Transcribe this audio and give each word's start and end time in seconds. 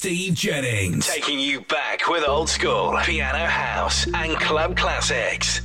Steve 0.00 0.32
Jennings. 0.32 1.06
Taking 1.06 1.38
you 1.38 1.60
back 1.60 2.08
with 2.08 2.26
old 2.26 2.48
school 2.48 2.98
piano 3.02 3.44
house 3.44 4.06
and 4.14 4.34
club 4.40 4.74
classics. 4.74 5.60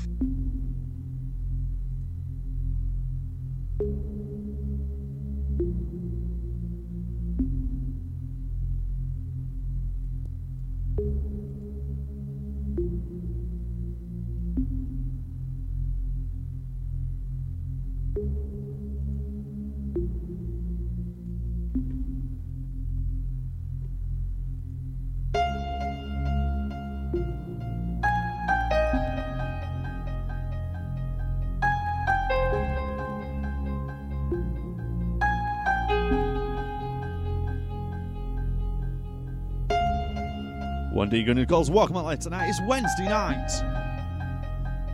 One 41.05 41.11
Deegan 41.11 41.37
and. 41.45 41.69
Welcome 41.69 41.97
out 41.97 42.19
tonight. 42.19 42.49
It's 42.49 42.59
Wednesday 42.61 43.05
night. 43.05 43.51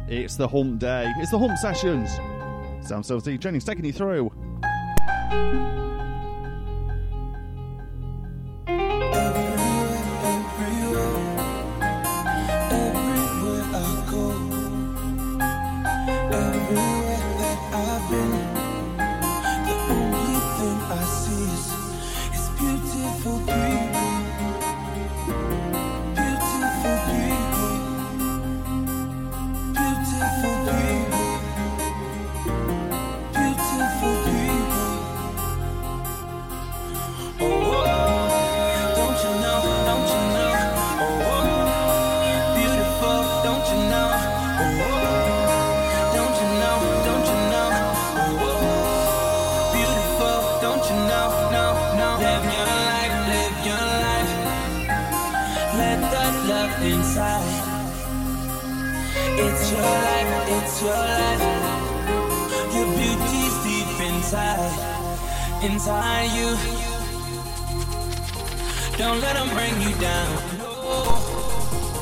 It's 0.09 0.35
the 0.35 0.45
hump 0.45 0.79
day. 0.79 1.09
It's 1.19 1.31
the 1.31 1.39
hump 1.39 1.57
sessions. 1.57 2.09
Sam 2.85 3.02
Steve 3.02 3.39
Jennings 3.39 3.63
taking 3.63 3.85
you 3.85 3.93
through. 3.93 4.29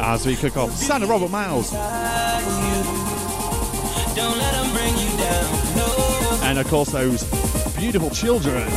As 0.01 0.25
we 0.25 0.35
kick 0.35 0.57
off. 0.57 0.71
Santa 0.71 1.05
Robert 1.05 1.29
Miles. 1.29 1.73
And 6.43 6.57
of 6.57 6.67
course, 6.67 6.89
those 6.91 7.23
beautiful 7.77 8.09
children. 8.09 8.69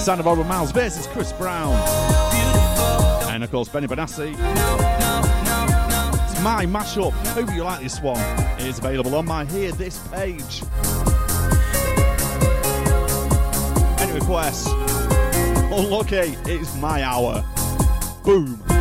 Santa 0.00 0.24
Barbara 0.24 0.44
Miles 0.44 0.72
versus 0.72 1.06
Chris 1.06 1.32
Brown. 1.32 1.74
And 3.30 3.44
of 3.44 3.50
course, 3.50 3.68
Benny 3.68 3.86
Benassi. 3.86 5.31
My 6.42 6.66
mashup. 6.66 7.12
Hope 7.34 7.54
you 7.54 7.62
like 7.62 7.82
this 7.82 8.00
one. 8.00 8.18
It 8.58 8.66
is 8.66 8.78
available 8.78 9.14
on 9.14 9.26
my 9.26 9.44
Hear 9.44 9.70
This 9.70 9.98
page. 10.08 10.64
Any 14.00 14.12
requests. 14.12 14.66
Unlucky, 15.70 16.36
it's 16.46 16.76
my 16.78 17.04
hour. 17.04 17.44
Boom. 18.24 18.71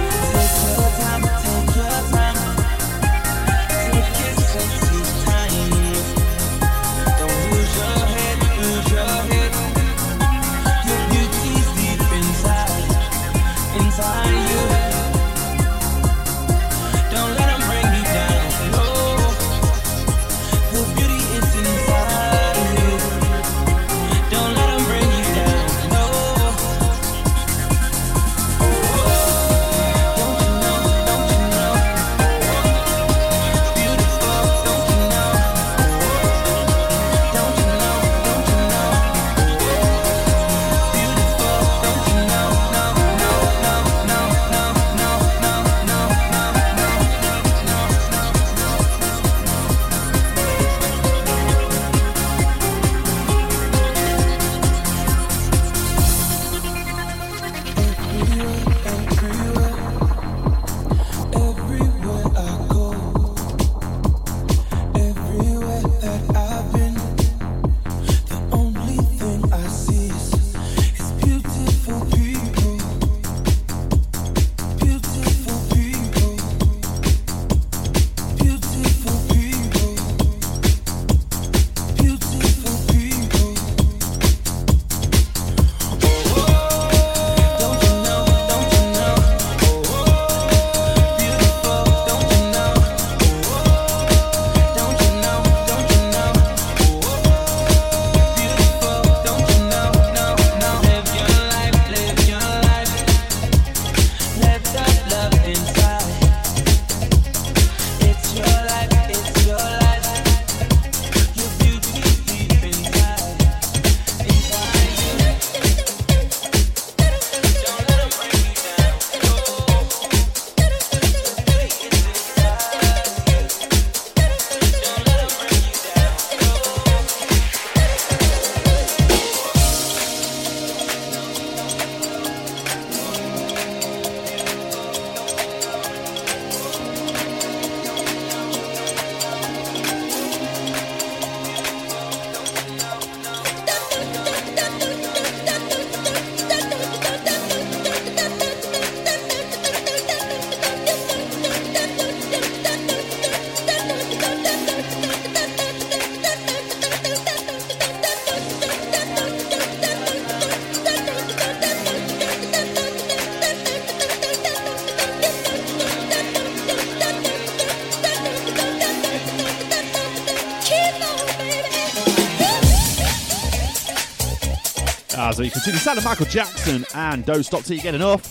As 175.61 175.65
the 175.65 175.77
sound 175.77 175.99
of 175.99 176.05
Michael 176.05 176.25
Jackson 176.25 176.83
and 176.95 177.23
Don't 177.23 177.43
Stop 177.43 177.63
Till 177.63 177.75
You 177.75 177.83
Get 177.83 177.93
Enough. 177.93 178.25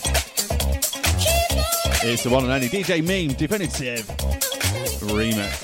It's 2.03 2.25
the 2.25 2.29
one 2.29 2.43
and 2.43 2.53
only 2.53 2.69
DJ 2.69 3.07
Meme 3.07 3.37
Definitive 3.37 4.05
remix. 5.07 5.63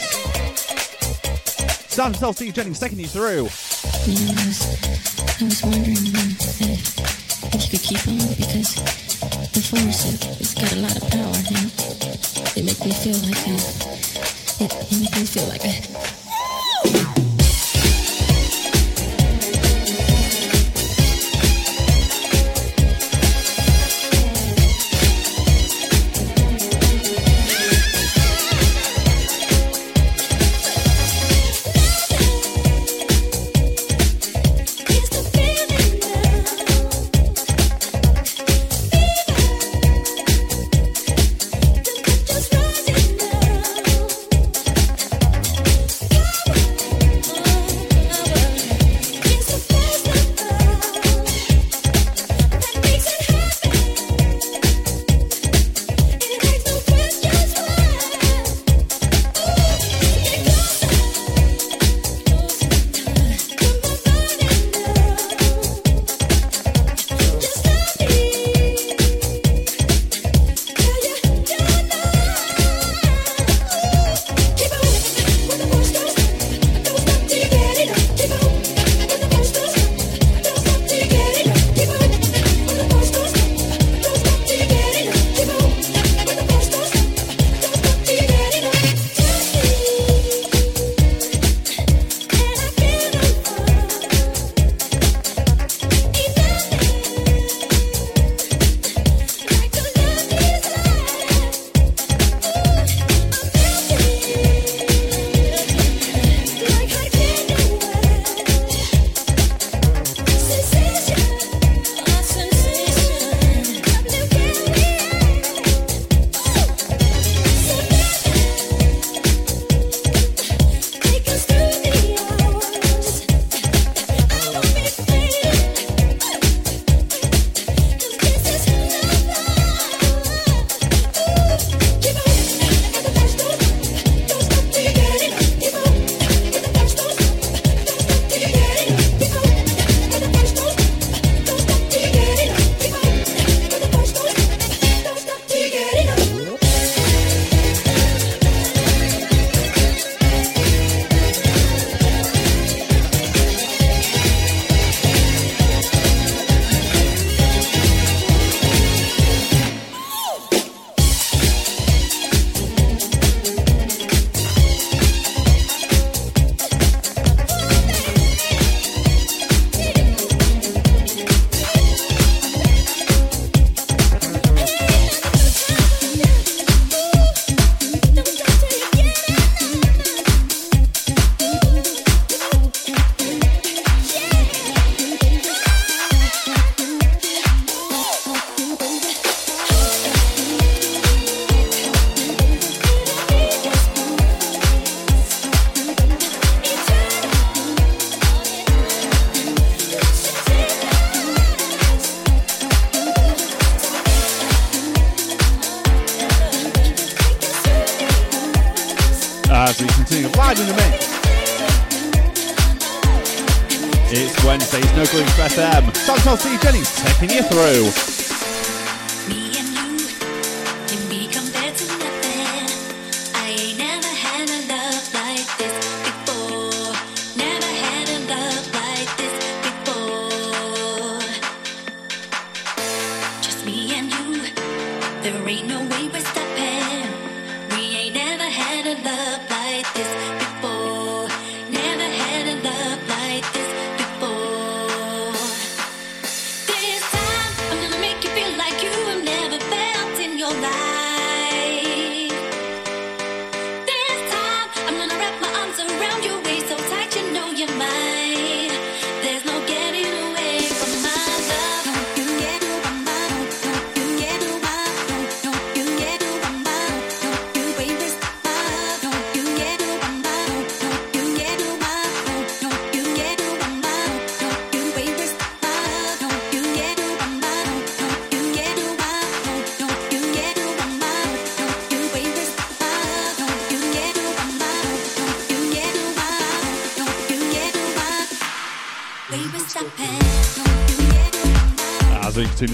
Sound 1.90 2.14
himself, 2.14 2.36
Steve 2.36 2.54
Jennings, 2.54 2.78
taking 2.78 3.00
you 3.00 3.08
through. 3.08 3.48
You 4.06 4.14
know, 4.14 4.30
I 4.30 4.46
was, 4.46 4.62
I 5.40 5.44
was 5.44 5.62
wondering 5.64 5.96
um, 6.14 6.36
if, 7.50 7.62
you 7.64 7.78
could 7.78 7.82
keep 7.82 8.06
on 8.06 8.18
because 8.36 8.76
the 9.50 9.60
force 9.60 10.40
it's 10.40 10.54
got 10.54 10.72
a 10.72 10.76
lot 10.76 10.94
of 10.94 11.02
power. 11.10 11.34
It 12.54 12.64
makes 12.64 12.84
me 12.84 12.92
feel 12.92 13.18
like 13.26 13.42
uh, 13.42 13.58
it, 14.62 14.70
it 14.92 15.00
makes 15.00 15.18
me 15.18 15.26
feel 15.26 15.48
like 15.48 15.64
a. 15.64 17.15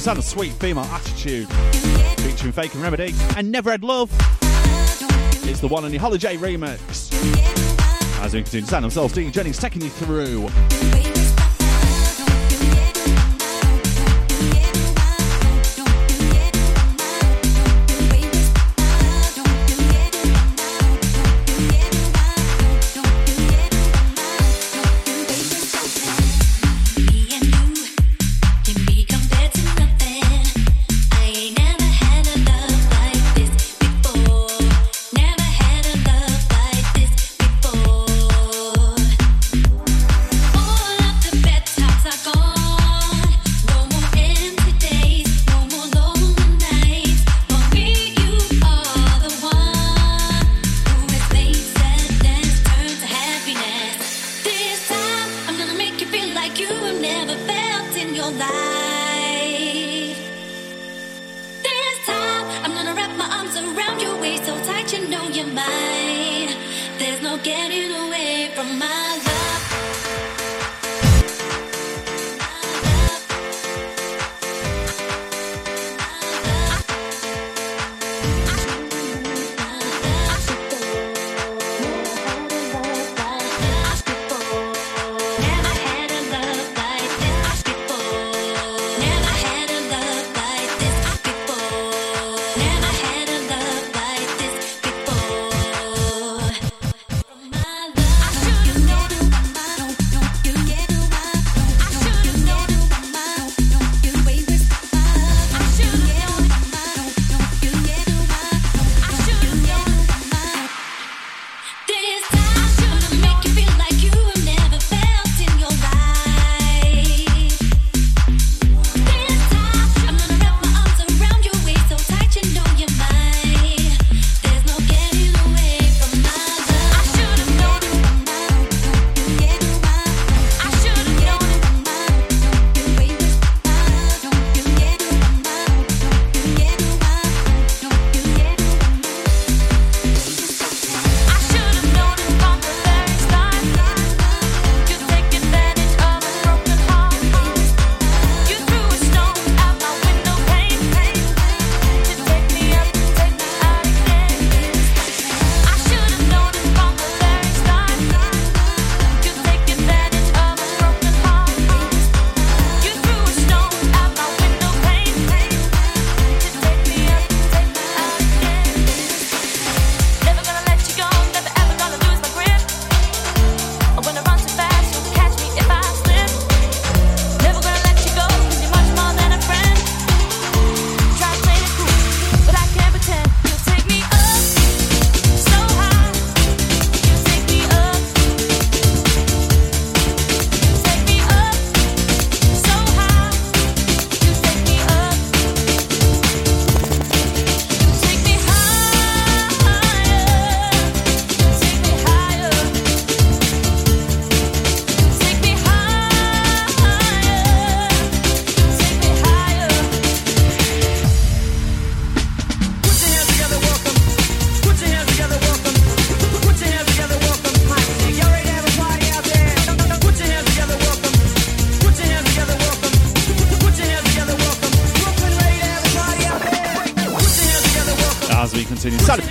Sound 0.03 0.19
of 0.19 0.25
sweet 0.25 0.51
female 0.55 0.83
attitude 0.87 1.49
featuring 2.19 2.51
Fake 2.51 2.75
and 2.75 2.83
Remedy 2.83 3.15
and 3.37 3.53
Never 3.53 3.71
Had 3.71 3.85
Love. 3.85 4.11
It's 5.45 5.61
the 5.61 5.69
one 5.69 5.85
on 5.85 5.93
the 5.93 5.97
Holiday 5.97 6.37
remix. 6.37 7.13
As 8.21 8.35
we 8.35 8.43
continue, 8.43 8.63
the 8.63 8.71
sound 8.73 8.83
themselves, 8.83 9.15
Dean 9.15 9.31
Jennings 9.31 9.59
taking 9.59 9.81
you 9.81 9.91
through. 9.91 10.49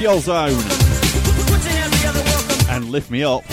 Pure 0.01 0.22
Zone 0.22 0.63
and 2.72 2.89
Lift 2.89 3.12
Me 3.12 3.24
Up. 3.24 3.43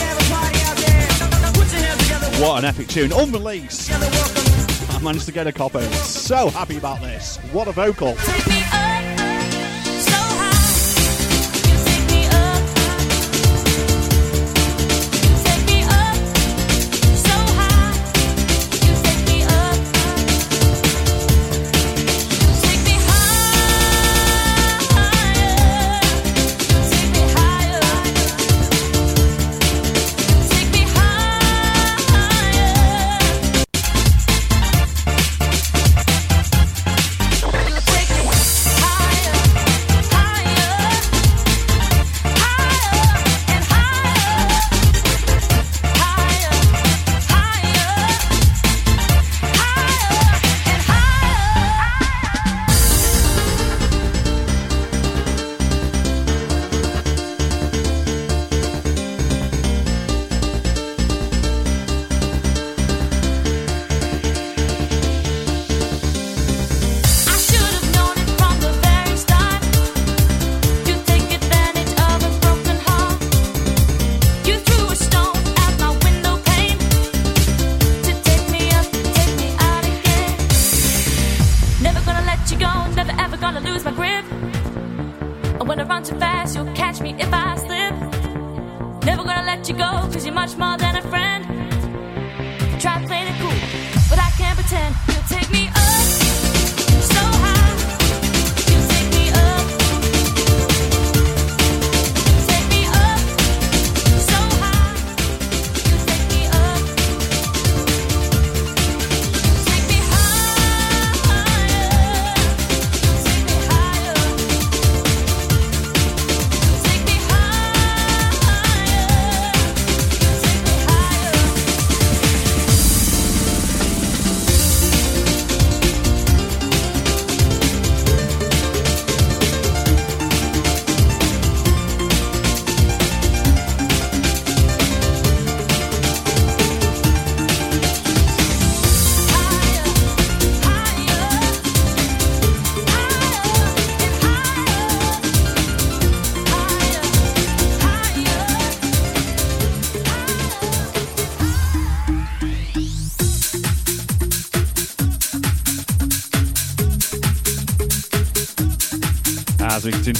What 2.41 2.57
an 2.57 2.65
epic 2.65 2.87
tune. 2.87 3.11
Unreleased. 3.13 3.91
I 3.91 4.99
managed 5.03 5.27
to 5.27 5.31
get 5.31 5.45
a 5.45 5.51
copy. 5.51 5.83
So 5.93 6.49
happy 6.49 6.77
about 6.77 7.01
this. 7.01 7.37
What 7.51 7.67
a 7.67 7.71
vocal. 7.71 8.15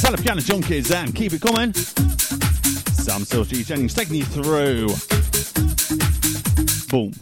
The 0.09 0.23
Piano 0.23 0.41
Junkies 0.41 0.91
and 0.91 1.13
keep 1.13 1.33
it 1.33 1.41
coming. 1.41 1.71
Sam 1.73 3.21
Sochi 3.21 3.63
Jennings 3.63 3.93
taking 3.93 4.15
you 4.15 4.25
through. 4.25 4.87
Boom. 6.89 7.13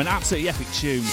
an 0.00 0.06
absolutely 0.06 0.48
epic 0.48 0.66
tune. 0.72 1.04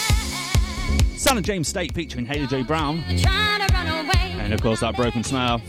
Son 1.17 1.37
of 1.37 1.43
James 1.43 1.67
State 1.67 1.93
featuring 1.93 2.25
Haley 2.25 2.47
J. 2.47 2.63
Brown. 2.63 3.03
And 3.07 4.53
of 4.53 4.61
course, 4.61 4.79
that 4.79 4.95
broken 4.95 5.23
smile. 5.23 5.61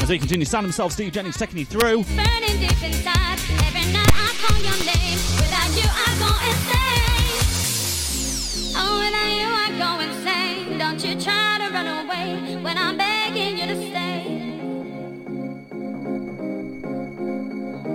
As 0.00 0.08
we 0.08 0.18
continue, 0.18 0.44
Sam 0.44 0.64
himself, 0.64 0.92
Steve 0.92 1.12
Jennings, 1.12 1.36
taking 1.36 1.58
you 1.58 1.64
through. 1.64 2.04
Oh, 8.74 8.98
Don't 10.78 11.04
you 11.04 11.20
try 11.20 11.58
to 11.58 11.72
run 11.72 11.86
away 11.86 12.56
when 12.62 12.76
I'm 12.76 12.96
begging 12.96 13.56
you 13.58 13.66
to 13.66 13.76
stay. 13.90 14.58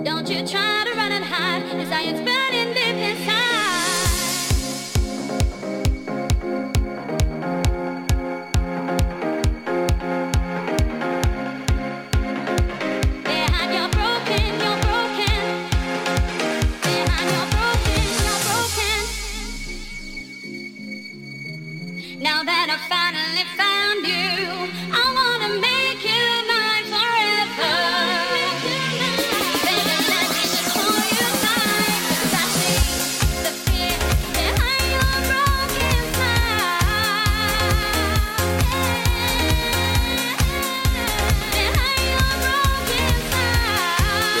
Don't 0.04 0.28
you 0.28 0.46
try. 0.46 0.77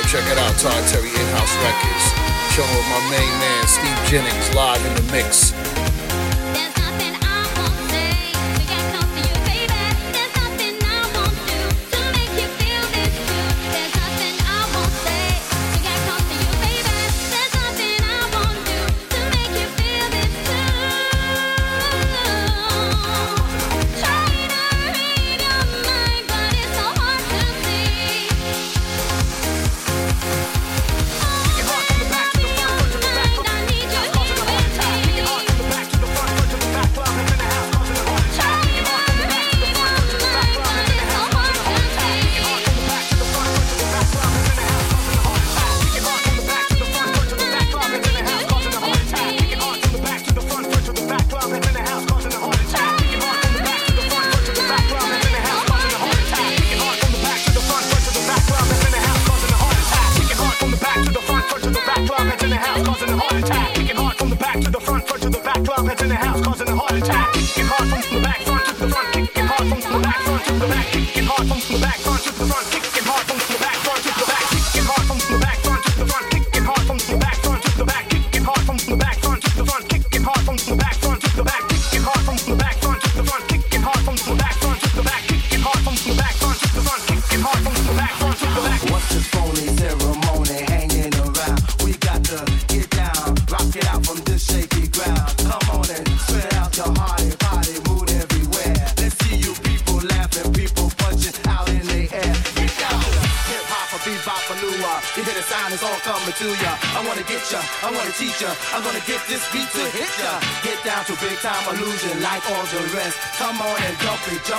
Check 0.08 0.24
it 0.32 0.38
out, 0.38 0.56
Todd 0.56 0.88
Terry 0.88 1.10
In 1.10 1.26
House 1.36 1.54
Records. 1.60 2.04
Showing 2.54 2.74
with 2.74 2.88
my 2.88 3.10
main 3.10 3.28
man, 3.40 3.66
Steve 3.68 3.98
Jennings, 4.08 4.54
live 4.54 4.80
in 4.86 4.94
the 4.94 5.12
mix. 5.12 5.52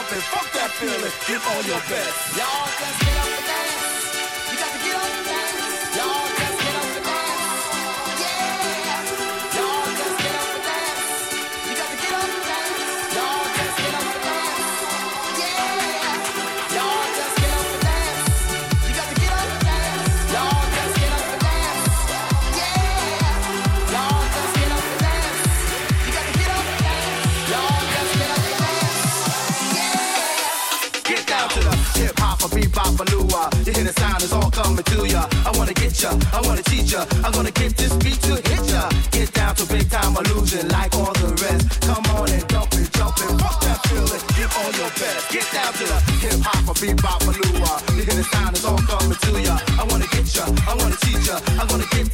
nothing. 0.09 0.21
Fuck 0.31 0.51
that 0.53 0.71
feeling. 0.71 1.11
Give 1.27 1.43
all 1.47 1.63
your 1.63 1.81
best. 1.87 2.37
Y'all, 2.37 2.65
let's 2.81 2.99
get 2.99 3.17
up 3.17 3.29
the 3.29 3.41
dance. 3.45 4.51
You 4.51 4.57
got 4.57 4.71
to 4.73 4.79
get 4.85 4.95
up 4.95 5.11
the 5.17 5.29
dance. 5.29 5.68
It's 34.21 34.25
is 34.25 34.33
all 34.33 34.51
coming 34.51 34.83
to 34.83 35.07
ya. 35.07 35.23
I 35.47 35.51
wanna 35.57 35.73
get 35.73 35.95
ya, 36.03 36.11
I 36.33 36.41
wanna 36.43 36.61
teach 36.63 36.91
ya. 36.91 37.05
I'm 37.23 37.31
gonna 37.31 37.51
get 37.51 37.77
this 37.77 37.95
beat 38.03 38.19
to 38.27 38.35
hit 38.35 38.67
ya. 38.67 38.89
Get 39.11 39.31
down 39.33 39.55
to 39.55 39.65
big 39.65 39.89
time 39.89 40.11
illusion 40.17 40.67
like 40.67 40.93
all 40.93 41.13
the 41.23 41.31
rest. 41.39 41.79
Come 41.87 42.03
on 42.19 42.27
and 42.27 42.45
dump 42.49 42.67
it, 42.75 42.91
jump 42.91 43.15
it, 43.15 43.31
fuck 43.39 43.61
that 43.63 43.79
feeling. 43.87 44.23
Give 44.35 44.51
all 44.59 44.71
your 44.75 44.91
best. 44.99 45.31
Get 45.31 45.47
down 45.55 45.71
to 45.71 45.83
the 45.87 45.99
hip 46.19 46.39
hop 46.43 46.67
or 46.67 46.75
bebop 46.75 47.23
or 47.23 47.33
lua. 47.39 47.73
The 47.95 48.23
sound 48.27 48.57
is 48.57 48.65
all 48.65 48.77
coming 48.91 49.15
to 49.15 49.31
ya. 49.39 49.55
I 49.79 49.83
wanna 49.87 50.07
get 50.11 50.27
ya, 50.35 50.43
I 50.67 50.75
wanna 50.75 50.97
teach 50.99 51.23
ya. 51.25 51.39
I'm 51.55 51.67
gonna 51.71 51.87
get 51.87 52.08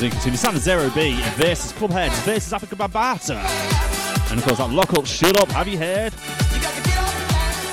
as 0.00 0.02
we 0.02 0.10
continue. 0.10 0.38
Sanzero 0.38 0.94
B 0.94 1.20
versus 1.34 1.72
Clubheads 1.72 2.22
versus 2.22 2.52
Afrika 2.52 2.76
Bambaataa. 2.76 4.30
And 4.30 4.38
of 4.38 4.46
course, 4.46 4.58
that 4.58 4.70
lock 4.70 4.92
up, 4.94 5.06
shut 5.06 5.38
up, 5.40 5.48
have 5.50 5.68
you 5.68 5.78
heard? 5.78 6.12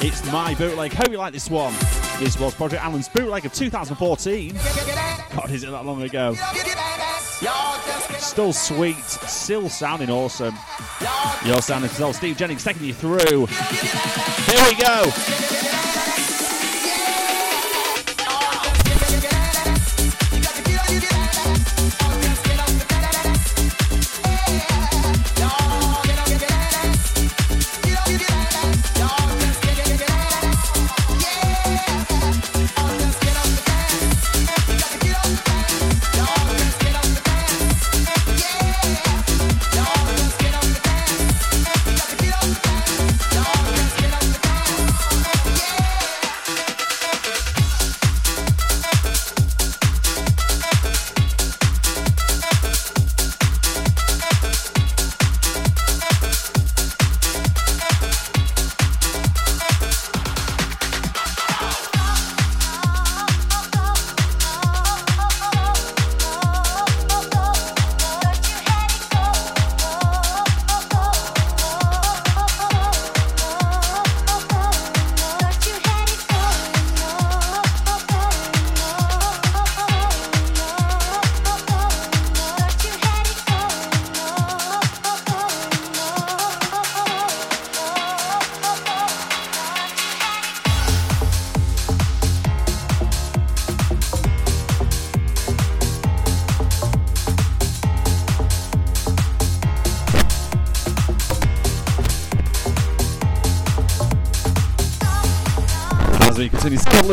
It's 0.03 0.25
my 0.31 0.53
bootleg. 0.55 0.93
Hope 0.93 1.09
you 1.09 1.17
like 1.17 1.33
this 1.33 1.49
one. 1.49 1.73
This 2.19 2.39
was 2.39 2.53
Project 2.53 2.83
Allen's 2.83 3.07
bootleg 3.09 3.45
of 3.45 3.53
2014. 3.53 4.53
God, 4.53 5.51
is 5.51 5.63
it 5.63 5.71
that 5.71 5.85
long 5.85 6.01
ago? 6.01 6.35
Still 8.17 8.53
sweet, 8.53 9.03
still 9.05 9.69
sounding 9.69 10.09
awesome. 10.09 10.55
You're 11.45 11.61
sounding 11.61 11.89
still 11.91 12.13
Steve 12.13 12.37
Jennings 12.37 12.63
taking 12.63 12.85
you 12.85 12.93
through. 12.93 13.45
Here 13.45 14.63
we 14.65 14.75
go. 14.75 15.36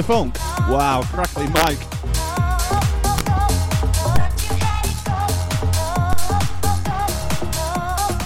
Funk. 0.03 0.39
Wow, 0.69 1.03
crackly 1.05 1.47
Mike. 1.49 1.79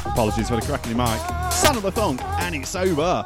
Apologies 0.06 0.48
for 0.48 0.56
the 0.56 0.62
crackly 0.62 0.94
mic. 0.94 1.52
Son 1.52 1.76
of 1.76 1.82
the 1.82 1.92
Funk, 1.92 2.22
and 2.40 2.54
it's 2.54 2.74
over. 2.74 3.24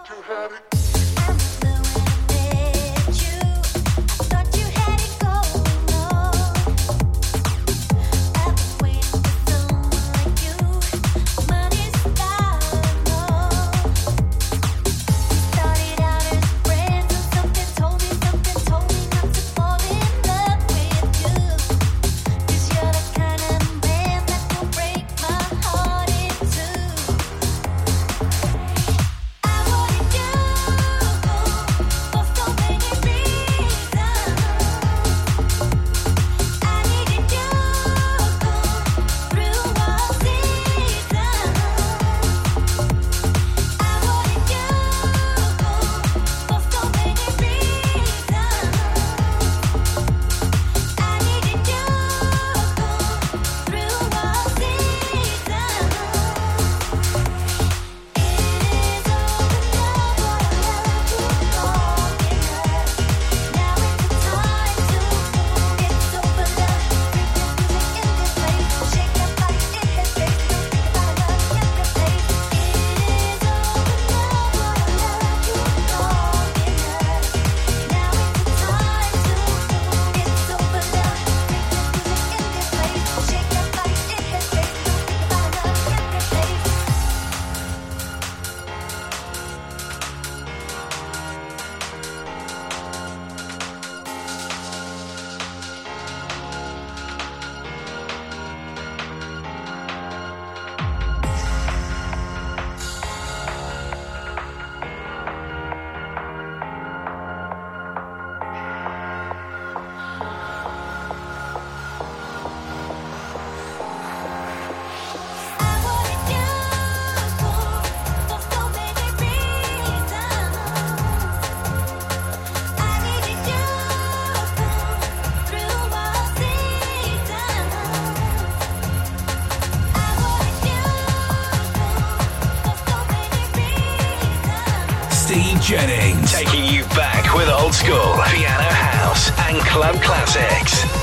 Jennings. 135.62 136.32
Taking 136.32 136.64
you 136.64 136.82
back 136.86 137.34
with 137.36 137.48
old 137.48 137.72
school, 137.72 138.18
piano 138.26 138.68
house, 138.68 139.30
and 139.48 139.58
club 139.60 139.94
classics. 140.02 141.01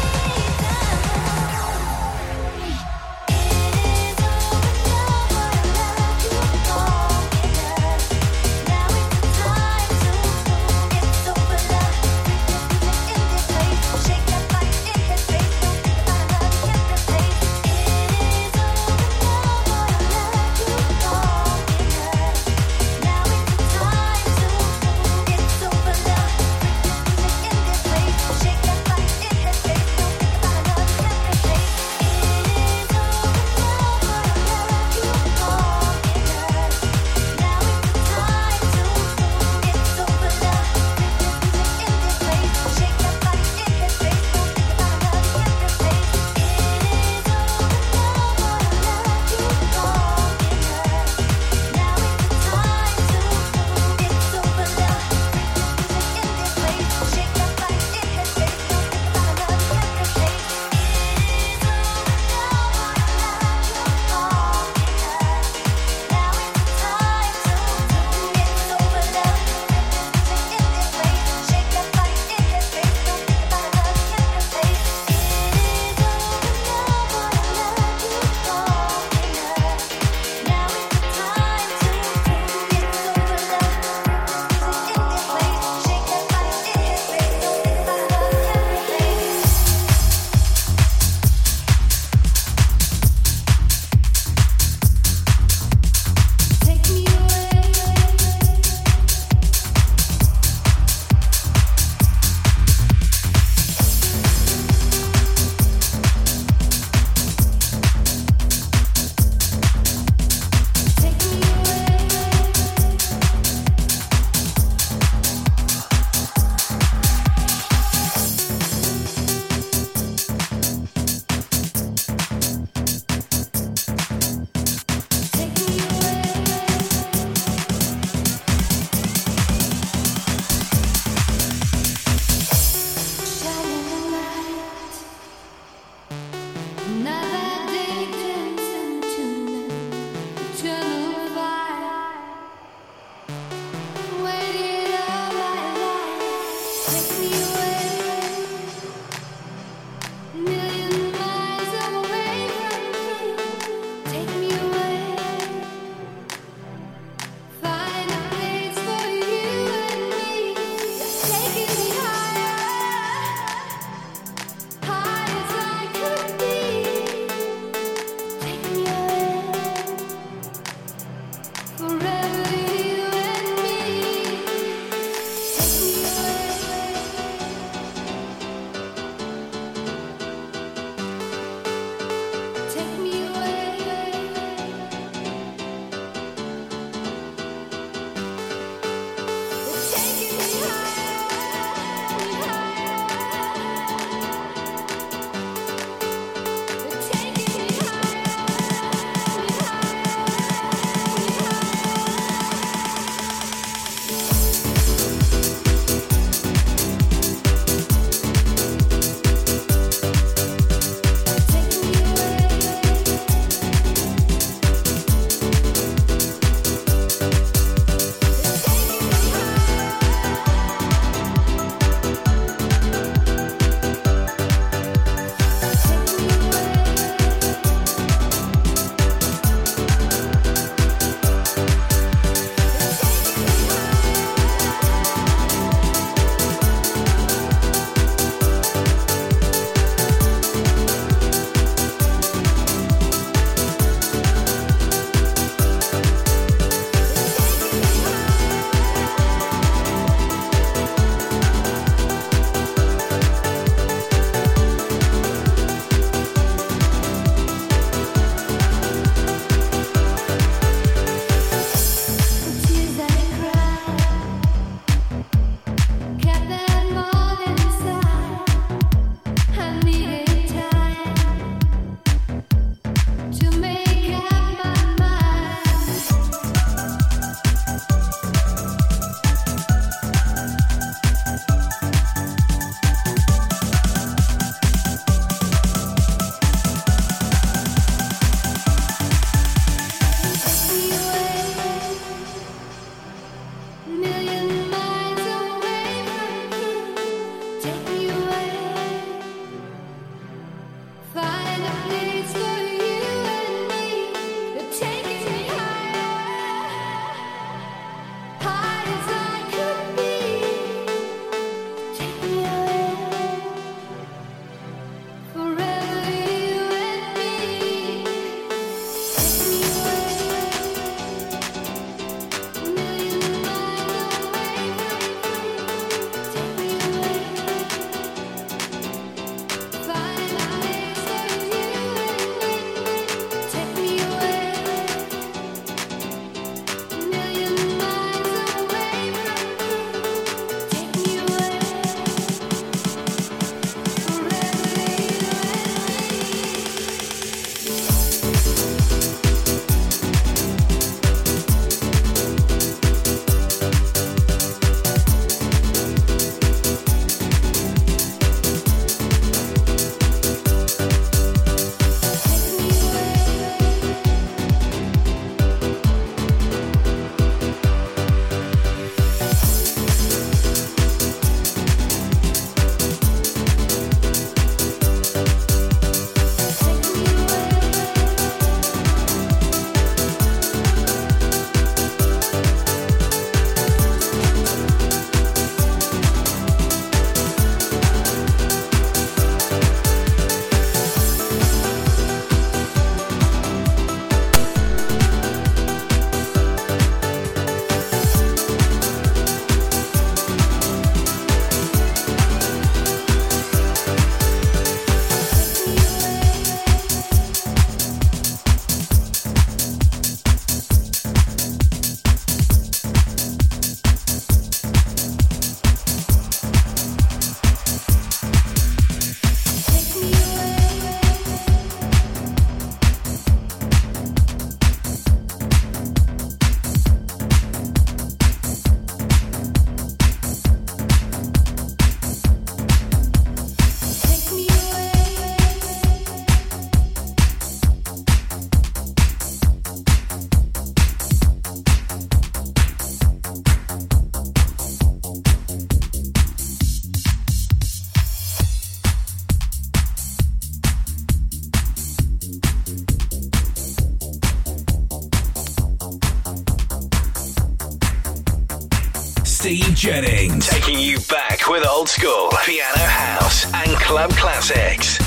Jennings. 459.90 460.48
Taking 460.48 460.78
you 460.78 461.00
back 461.10 461.48
with 461.48 461.66
old 461.66 461.90
school 461.90 462.30
piano 462.46 462.78
house 462.78 463.52
and 463.52 463.76
club 463.78 464.12
classics. 464.12 464.99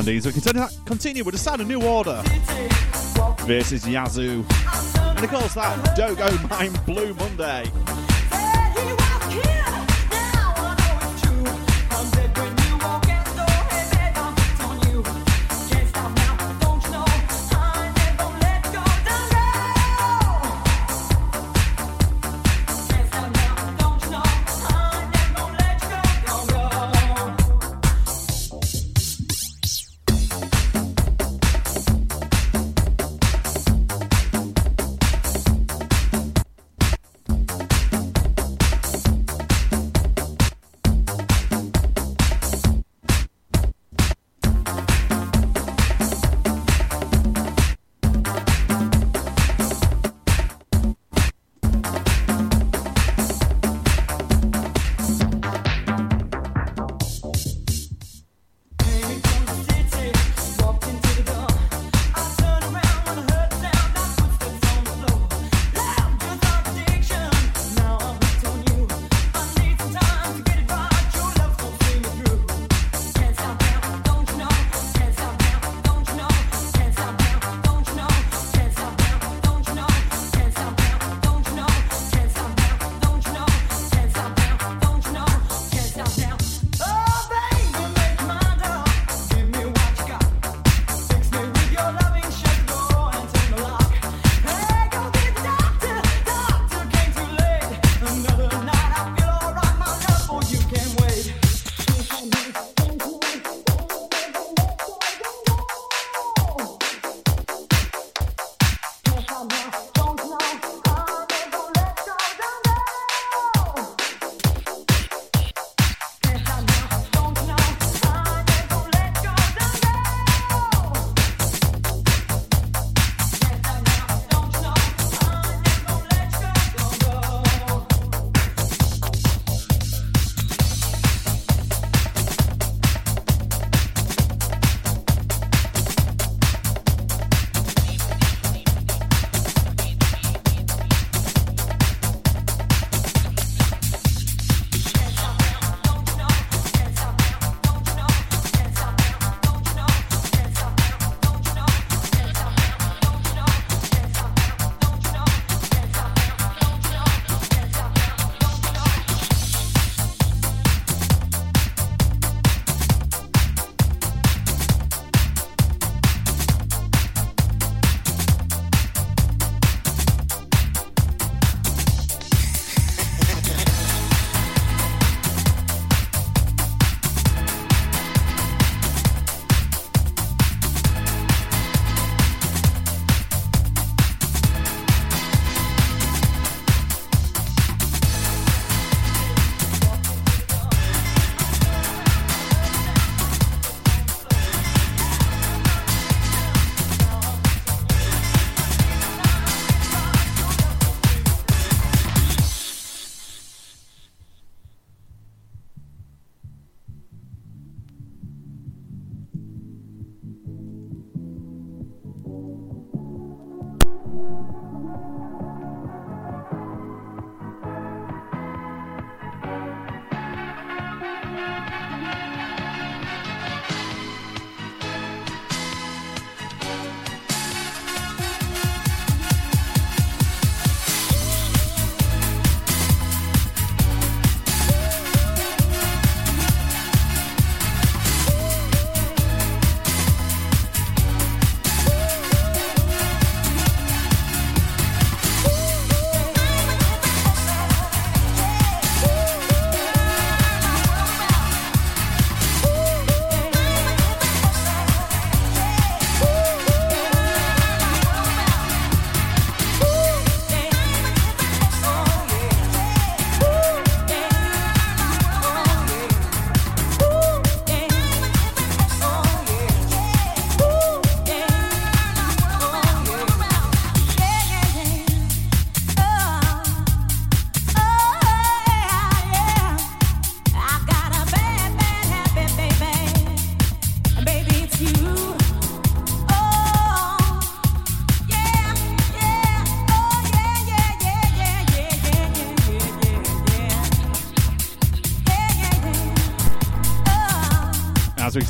Wendy's. 0.00 0.24
We 0.24 0.32
continue, 0.32 0.66
continue 0.86 1.24
with 1.24 1.34
the 1.34 1.38
sound 1.38 1.60
of 1.60 1.68
New 1.68 1.82
Order. 1.82 2.22
Is 3.46 3.86
Yazoo. 3.86 4.46
And 4.96 5.24
of 5.24 5.28
course, 5.28 5.54
that 5.54 5.94
Don't 5.94 6.16
Go 6.16 6.48
Mind 6.48 6.86
Blue 6.86 7.12
Monday. 7.14 7.64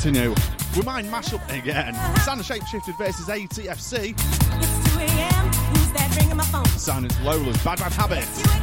Continue, 0.01 0.33
we 0.75 0.81
might 0.81 1.05
mash 1.05 1.31
up 1.31 1.47
again. 1.51 1.93
Sound 2.21 2.41
Shapeshifters 2.41 2.97
versus 2.97 3.27
ATFC. 3.27 4.15
It's 4.17 4.93
2 4.95 4.99
a.m. 4.99 5.45
Who's 5.45 5.91
that 5.91 6.17
ringing 6.19 6.37
my 6.37 6.43
phone? 6.45 6.65
Sound 6.65 7.15
Lola's 7.21 7.63
Bad 7.63 7.77
Bad 7.77 7.93
Habit. 7.93 8.61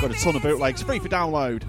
Got 0.00 0.10
a 0.10 0.14
ton 0.14 0.36
of 0.36 0.42
bootlegs 0.42 0.82
free 0.82 0.98
for 0.98 1.08
download. 1.08 1.62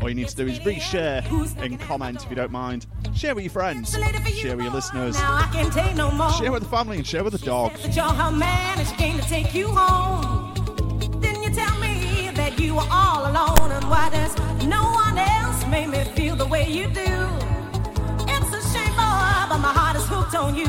All 0.00 0.08
you 0.08 0.14
need 0.14 0.28
to 0.28 0.36
do 0.36 0.46
is 0.46 0.60
reshare 0.60 1.24
and 1.60 1.80
comment 1.80 2.22
if 2.22 2.30
you 2.30 2.36
don't 2.36 2.52
mind. 2.52 2.86
Share 3.14 3.34
with 3.34 3.42
your 3.44 3.50
friends, 3.50 3.94
share 4.36 4.56
with 4.56 4.64
your 4.64 4.72
listeners, 4.72 5.18
Now 5.18 5.34
I 5.34 5.50
can't 5.52 5.72
take 5.72 5.96
no 5.96 6.12
more. 6.12 6.30
share 6.34 6.52
with 6.52 6.62
the 6.62 6.68
family, 6.68 6.98
and 6.98 7.06
share 7.06 7.24
with 7.24 7.32
the 7.32 7.44
dog. 7.44 7.74
That 7.78 7.96
you're 7.96 8.30
man 8.30 8.78
and 8.78 8.86
she 8.86 8.94
came 8.94 9.18
to 9.18 9.28
take 9.28 9.52
you 9.54 9.66
home. 9.68 10.54
Then 11.20 11.42
you 11.42 11.50
tell 11.50 11.76
me 11.80 12.30
that 12.34 12.60
you 12.60 12.76
were 12.76 12.86
all 12.90 13.22
alone 13.22 13.72
and 13.72 13.84
why 13.90 14.08
does 14.10 14.36
no 14.64 14.84
one 14.84 15.18
else 15.18 15.66
make 15.66 15.88
me 15.88 16.04
feel 16.14 16.36
the 16.36 16.46
way 16.46 16.70
you 16.70 16.86
do? 16.88 17.37
My 19.60 19.72
heart 19.72 19.96
is 19.96 20.06
hooked 20.06 20.36
on 20.36 20.54
you. 20.54 20.68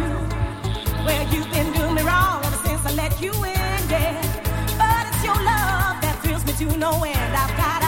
Well, 1.05 1.23
you've 1.31 1.49
been 1.51 1.71
doing 1.73 1.93
me 1.93 2.01
wrong 2.01 2.43
ever 2.43 2.57
since 2.67 2.83
I 2.85 2.93
let 2.93 3.21
you 3.21 3.31
in, 3.31 3.81
yeah. 3.87 4.17
But 4.81 5.07
it's 5.09 5.23
your 5.23 5.35
love 5.35 6.01
that 6.01 6.19
thrills 6.23 6.43
me 6.43 6.53
to 6.53 6.77
no 6.77 7.03
end. 7.03 7.35
I've 7.35 7.55
got 7.55 7.78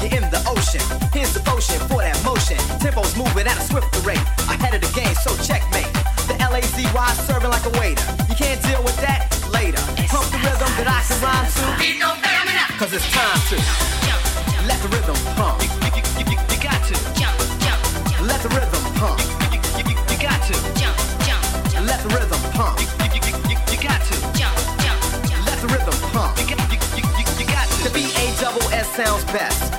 you're 0.00 0.22
in 0.22 0.30
the 0.30 0.42
ocean. 0.46 0.82
Here's 1.12 1.32
the 1.34 1.40
potion 1.40 1.78
for 1.88 2.02
that 2.02 2.18
motion. 2.24 2.58
Tempo's 2.78 3.16
moving 3.16 3.46
at 3.46 3.56
a 3.56 3.62
swifter 3.62 4.00
rate. 4.00 4.22
Ahead 4.48 4.74
of 4.74 4.80
the 4.80 4.92
game, 4.94 5.14
so 5.14 5.34
checkmate. 5.42 5.90
The 6.28 6.34
LAZY 6.38 6.86
serving 7.26 7.50
like 7.50 7.66
a 7.66 7.72
waiter. 7.78 8.04
You 8.28 8.36
can't 8.36 8.60
deal 8.62 8.82
with 8.82 8.96
that 9.00 9.26
later. 9.52 9.82
Pump 10.08 10.26
the 10.30 10.38
rhythm 10.38 10.70
that 10.78 10.88
I 10.88 11.00
can 11.06 11.18
rhyme 11.22 12.22
to. 12.22 12.27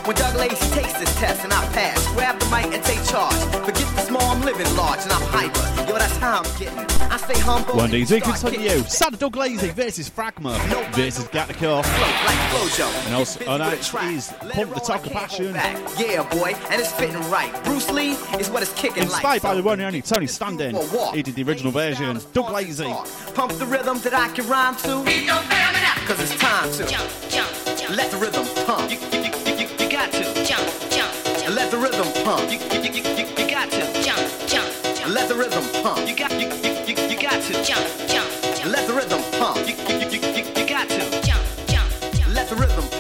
When 0.10 0.16
Doug 0.16 0.38
Lazy 0.38 0.55
takes 0.72 0.93
this 0.93 1.16
test 1.20 1.43
and 1.43 1.53
I 1.53 1.64
pass, 1.68 2.07
grab 2.16 2.39
the 2.39 2.45
mic 2.47 2.74
and 2.74 2.84
take 2.84 2.97
charge. 3.05 3.36
Forget 3.64 3.86
the 3.95 4.01
small, 4.01 4.24
I'm 4.24 4.41
living 4.41 4.66
large 4.76 5.03
and 5.03 5.12
I'm 5.12 5.22
hyper. 5.22 5.88
Yo, 5.88 5.99
that's 5.99 6.18
how 6.18 6.41
I'm 6.41 6.57
getting. 6.57 6.80
I 7.12 7.18
stay 7.18 7.39
humble. 7.39 7.76
One 7.76 7.91
DZ 7.91 8.20
start 8.24 8.39
continue. 8.39 8.70
kicking. 8.70 8.84
Sad 8.86 9.20
Doug 9.20 9.36
Lazy 9.36 9.70
versus 9.70 10.10
Fragma 10.10 10.57
versus 10.95 11.26
Gattico. 11.26 11.84
Like 11.84 13.05
And 13.05 13.14
also- 13.14 13.36
oh, 13.36 13.45
Busy 13.45 13.45
oh, 13.45 13.57
no, 13.57 13.70
with 13.70 13.82
a 13.82 13.84
track. 13.84 14.12
is 14.16 14.34
Let 14.41 14.55
Pump 14.55 14.74
the 14.74 14.80
Talk 14.80 15.05
of 15.05 15.12
Passion. 15.12 15.53
Yeah, 15.53 16.28
boy, 16.32 16.55
and 16.72 16.82
it's 16.82 16.91
fitting 16.91 17.22
right. 17.30 17.53
Bruce 17.64 17.91
Lee 17.91 18.14
is 18.39 18.49
what 18.49 18.64
it's 18.64 18.74
kicking 18.74 19.03
like. 19.10 19.24
Inspired 19.24 19.43
by 19.43 19.53
the 19.53 19.62
one 19.62 19.80
and 19.80 19.86
only 19.86 20.01
Tony 20.01 20.26
Standing. 20.26 20.76
He 21.14 21.22
did 21.22 21.36
the 21.36 21.43
original 21.43 21.72
version. 21.72 22.16
Doug 22.34 22.45
far 22.45 22.53
Lazy. 22.53 22.91
Pump 23.36 23.51
the 23.60 23.68
rhythm 23.68 23.99
that 23.99 24.16
I 24.16 24.30
can 24.30 24.47
rhyme 24.47 24.76
to. 24.78 25.05
Cause 26.07 26.20
it's 26.20 26.36
time 26.39 26.72
to. 26.72 27.93
Let 27.93 28.10
the 28.10 28.18
rhythm 28.18 28.47
pump. 28.66 28.89
You. 28.89 29.09
Let 31.50 31.72
the 31.72 31.78
rhythm 31.78 32.06
pump. 32.24 32.52
You, 32.52 32.60
you, 32.60 32.91
you, 32.91 33.02
you, 33.02 33.26
you 33.26 33.50
got 33.50 33.72
to. 33.72 33.82
Jump 34.04 34.22
jump. 34.45 34.70
Let 35.08 35.28
the 35.28 35.36
rhythm 35.36 35.64
pump. 35.82 36.08
You 36.08 36.16
got 36.16 36.32
you, 36.34 36.47
you, 36.47 36.72
you, 36.86 37.10
you 37.10 37.20
got 37.20 37.41
to. 37.41 37.54
Jump 37.64 37.86
jump. 38.08 38.30
Let 38.66 38.86
the 38.86 38.93
rhythm 38.93 39.22
pump. 39.39 39.58
You, 39.68 39.74
you, 39.76 40.10
you, 40.10 40.20
you, 40.20 40.43
you 40.56 40.70
got 40.70 40.88
to. 40.89 41.20
without 42.60 42.99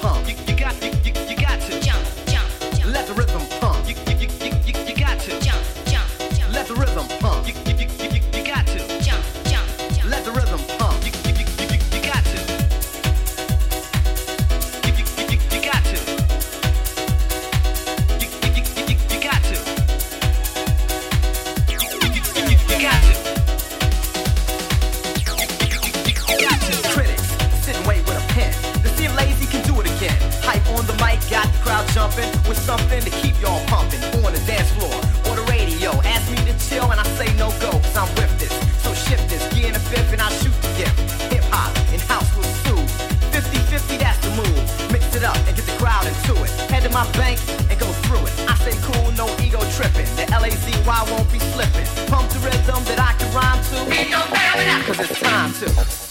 I 50.89 51.03
won't 51.11 51.31
be 51.31 51.37
slipping. 51.39 51.85
Pump 52.07 52.29
the 52.31 52.39
rhythm 52.39 52.83
that 52.85 52.99
I 52.99 53.13
can 53.19 53.29
rhyme 53.33 53.61
to. 53.63 54.85
Cause 54.87 54.99
it's 54.99 55.19
time 55.19 55.53
to. 55.53 56.08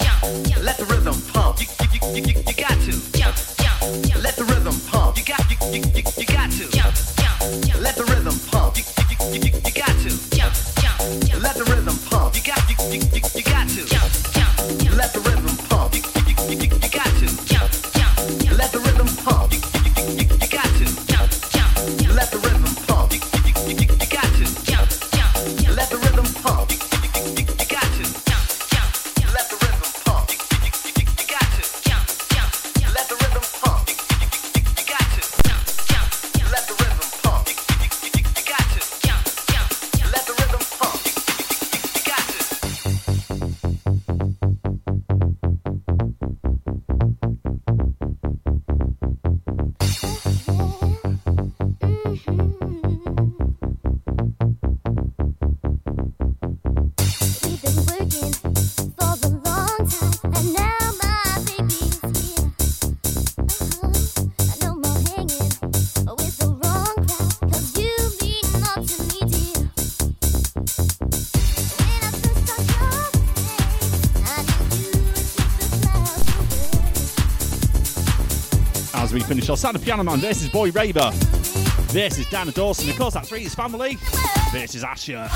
Son 79.58 79.72
Sound 79.72 79.76
of 79.76 79.84
Piano 79.84 80.04
Man 80.04 80.24
is 80.24 80.48
Boy 80.50 80.70
Raver. 80.70 81.10
This 81.88 82.16
is 82.16 82.26
Dana 82.26 82.52
Dawson. 82.52 82.88
Of 82.90 82.96
course, 82.96 83.14
that's 83.14 83.32
Reed's 83.32 83.56
family. 83.56 83.98
This 84.52 84.76
is 84.76 84.84
Asher. 84.84 85.28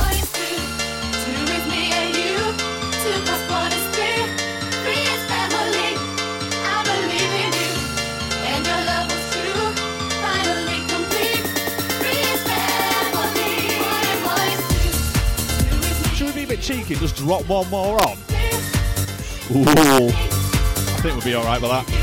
Should 16.15 16.27
we 16.29 16.33
be 16.33 16.45
a 16.45 16.47
bit 16.47 16.61
cheeky 16.61 16.95
just 16.95 17.17
drop 17.17 17.49
one 17.49 17.69
more 17.71 18.01
on? 18.07 18.17
Ooh. 19.51 19.65
I 19.67 21.01
think 21.01 21.17
we'll 21.17 21.25
be 21.25 21.35
alright 21.35 21.61
with 21.61 21.73
that. 21.73 22.02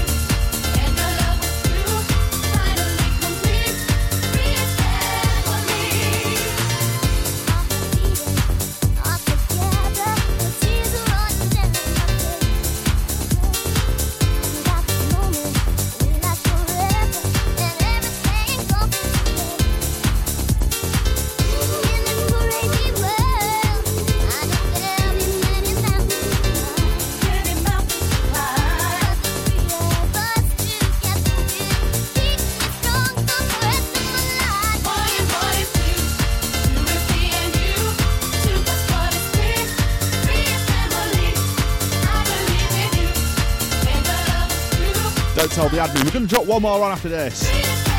We're 46.03 46.11
going 46.11 46.27
to 46.27 46.33
drop 46.33 46.45
one 46.45 46.61
more 46.61 46.83
on 46.83 46.91
after 46.91 47.09
this. 47.09 47.43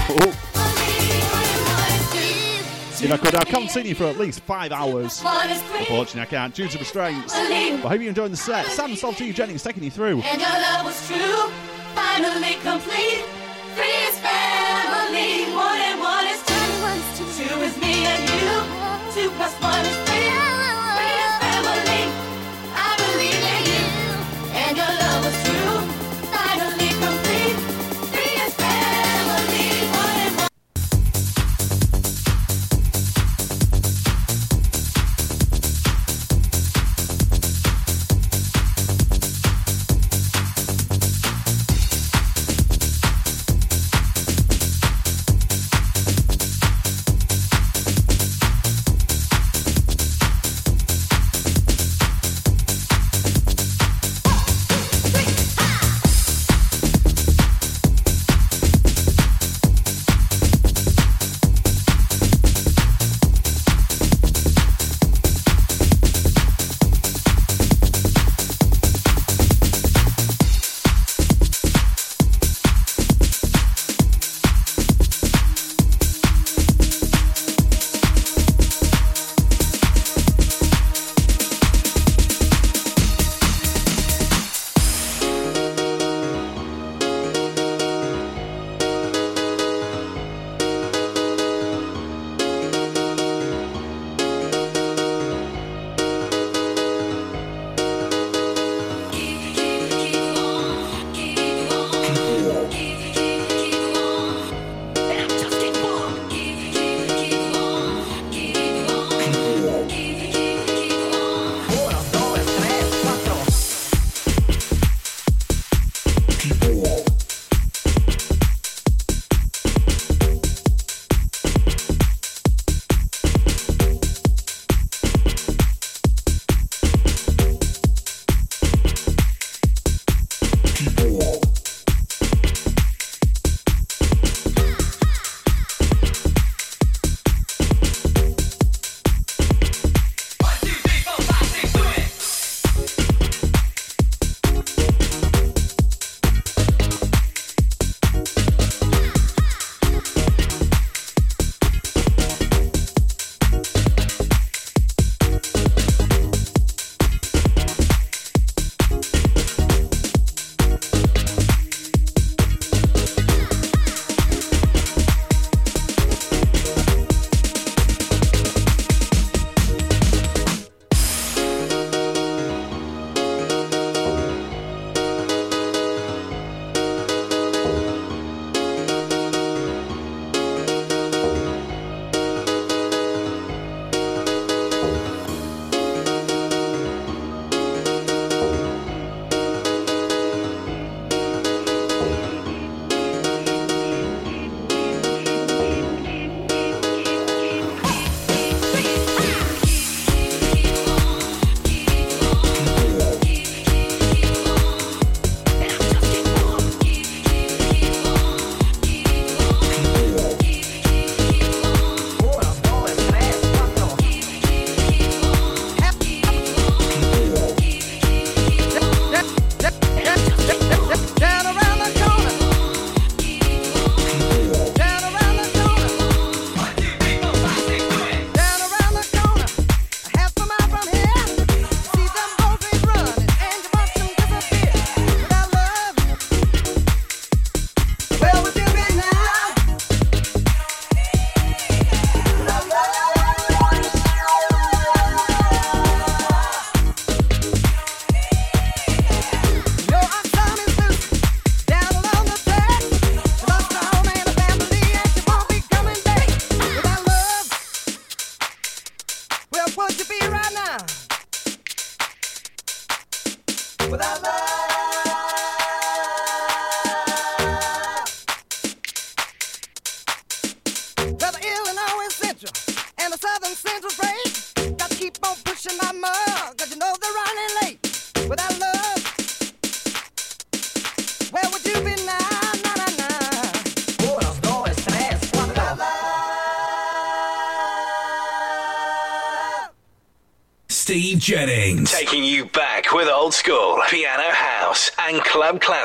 Oh. 0.09 0.47
If 3.03 3.11
I 3.11 3.17
could, 3.17 3.35
I've 3.35 3.47
continue 3.47 3.95
for 3.95 4.05
at 4.05 4.19
least 4.19 4.41
five 4.41 4.73
hours. 4.73 5.23
Unfortunately, 5.25 6.21
I 6.21 6.27
can't 6.27 6.55
due 6.55 6.69
to 6.69 6.79
restraints. 6.79 7.33
But 7.33 7.51
I 7.51 7.77
hope 7.79 8.01
you're 8.01 8.09
enjoying 8.09 8.31
the 8.31 8.37
set. 8.37 8.67
Sam 8.67 8.97
Salty 8.97 9.33
Jennings 9.33 9.63
taking 9.63 9.83
you 9.83 9.91
through. 9.91 10.21
And 10.23 10.41
your 10.41 10.51
love 10.51 10.85
was 10.87 11.07
true, 11.07 11.51
finally 11.95 12.55
complete. 12.63 13.25
Three 13.75 13.97
is 14.09 14.19
family, 14.19 15.53
one 15.55 15.79
and 15.79 16.01
one 16.01 16.27
is 16.27 16.43
two. 16.45 17.45
Two 17.45 17.61
is 17.61 17.77
me 17.81 18.05
and 18.05 18.23
you. 18.29 19.23
Two 19.23 19.31
plus 19.37 19.55
one 19.63 19.85
is 19.85 19.97
three. 20.09 20.50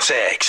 Classics. 0.05 0.44